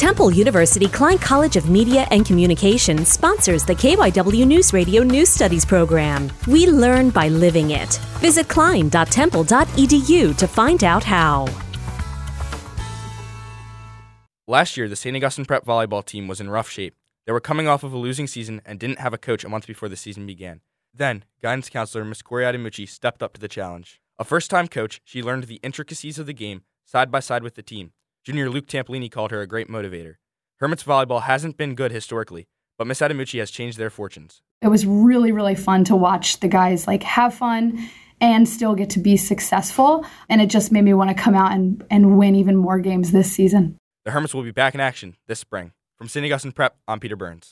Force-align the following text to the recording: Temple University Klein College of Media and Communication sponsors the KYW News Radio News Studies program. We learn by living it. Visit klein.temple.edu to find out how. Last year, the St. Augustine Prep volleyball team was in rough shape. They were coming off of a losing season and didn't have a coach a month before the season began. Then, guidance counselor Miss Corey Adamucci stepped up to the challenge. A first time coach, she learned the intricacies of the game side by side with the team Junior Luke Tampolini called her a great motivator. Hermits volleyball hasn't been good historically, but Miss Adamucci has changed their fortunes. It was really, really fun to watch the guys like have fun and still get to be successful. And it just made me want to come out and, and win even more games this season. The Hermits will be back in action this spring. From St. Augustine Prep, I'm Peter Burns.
Temple 0.00 0.30
University 0.30 0.88
Klein 0.88 1.18
College 1.18 1.56
of 1.56 1.68
Media 1.68 2.06
and 2.10 2.24
Communication 2.24 3.04
sponsors 3.04 3.66
the 3.66 3.74
KYW 3.74 4.46
News 4.46 4.72
Radio 4.72 5.02
News 5.02 5.28
Studies 5.28 5.62
program. 5.62 6.32
We 6.48 6.66
learn 6.66 7.10
by 7.10 7.28
living 7.28 7.72
it. 7.72 7.96
Visit 8.20 8.48
klein.temple.edu 8.48 10.36
to 10.38 10.48
find 10.48 10.84
out 10.84 11.04
how. 11.04 11.48
Last 14.48 14.78
year, 14.78 14.88
the 14.88 14.96
St. 14.96 15.14
Augustine 15.14 15.44
Prep 15.44 15.66
volleyball 15.66 16.02
team 16.02 16.28
was 16.28 16.40
in 16.40 16.48
rough 16.48 16.70
shape. 16.70 16.94
They 17.26 17.32
were 17.32 17.38
coming 17.38 17.68
off 17.68 17.84
of 17.84 17.92
a 17.92 17.98
losing 17.98 18.26
season 18.26 18.62
and 18.64 18.80
didn't 18.80 19.00
have 19.00 19.12
a 19.12 19.18
coach 19.18 19.44
a 19.44 19.50
month 19.50 19.66
before 19.66 19.90
the 19.90 19.96
season 19.96 20.26
began. 20.26 20.62
Then, 20.94 21.24
guidance 21.42 21.68
counselor 21.68 22.06
Miss 22.06 22.22
Corey 22.22 22.44
Adamucci 22.44 22.88
stepped 22.88 23.22
up 23.22 23.34
to 23.34 23.40
the 23.40 23.48
challenge. 23.48 24.00
A 24.18 24.24
first 24.24 24.48
time 24.48 24.66
coach, 24.66 25.02
she 25.04 25.22
learned 25.22 25.44
the 25.44 25.60
intricacies 25.62 26.18
of 26.18 26.24
the 26.24 26.32
game 26.32 26.62
side 26.86 27.10
by 27.10 27.20
side 27.20 27.42
with 27.42 27.54
the 27.54 27.62
team 27.62 27.92
Junior 28.22 28.50
Luke 28.50 28.66
Tampolini 28.66 29.10
called 29.10 29.30
her 29.30 29.40
a 29.40 29.46
great 29.46 29.68
motivator. 29.68 30.16
Hermits 30.58 30.82
volleyball 30.82 31.22
hasn't 31.22 31.56
been 31.56 31.74
good 31.74 31.90
historically, 31.90 32.48
but 32.76 32.86
Miss 32.86 33.00
Adamucci 33.00 33.38
has 33.38 33.50
changed 33.50 33.78
their 33.78 33.88
fortunes. 33.88 34.42
It 34.60 34.68
was 34.68 34.84
really, 34.84 35.32
really 35.32 35.54
fun 35.54 35.84
to 35.84 35.96
watch 35.96 36.40
the 36.40 36.48
guys 36.48 36.86
like 36.86 37.02
have 37.02 37.32
fun 37.34 37.88
and 38.20 38.46
still 38.46 38.74
get 38.74 38.90
to 38.90 38.98
be 38.98 39.16
successful. 39.16 40.04
And 40.28 40.42
it 40.42 40.50
just 40.50 40.70
made 40.70 40.82
me 40.82 40.92
want 40.92 41.08
to 41.08 41.22
come 41.22 41.34
out 41.34 41.52
and, 41.52 41.82
and 41.90 42.18
win 42.18 42.34
even 42.34 42.56
more 42.56 42.78
games 42.78 43.10
this 43.10 43.32
season. 43.32 43.78
The 44.04 44.10
Hermits 44.10 44.34
will 44.34 44.42
be 44.42 44.50
back 44.50 44.74
in 44.74 44.80
action 44.80 45.16
this 45.26 45.38
spring. 45.38 45.72
From 45.96 46.08
St. 46.08 46.24
Augustine 46.26 46.52
Prep, 46.52 46.76
I'm 46.86 47.00
Peter 47.00 47.16
Burns. 47.16 47.48